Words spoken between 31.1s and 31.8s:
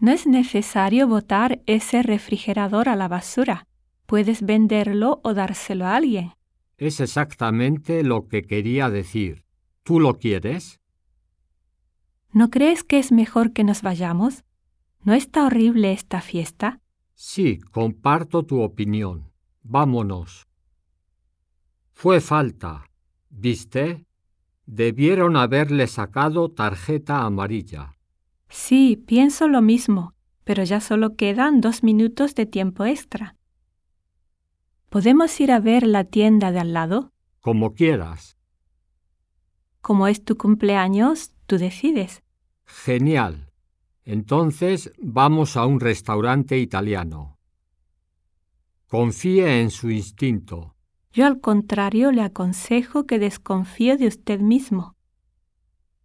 quedan